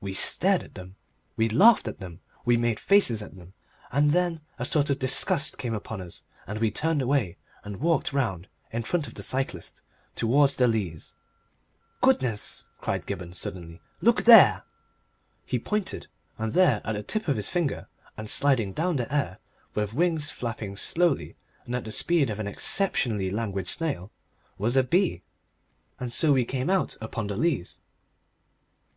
[0.00, 0.96] We stared at them,
[1.36, 3.52] we laughed at them, we made faces at them,
[3.92, 7.36] and then a sort of disgust of them came upon us, and we turned away
[7.62, 9.82] and walked round in front of the cyclist
[10.16, 11.14] towards the Leas.
[12.00, 14.64] "Goodness!" cried Gibberne, suddenly; "look there!"
[15.44, 19.38] He pointed, and there at the tip of his finger and sliding down the air
[19.76, 24.10] with wings flapping slowly and at the speed of an exceptionally languid snail
[24.58, 25.22] was a bee.
[26.00, 27.78] And so we came out upon the Leas.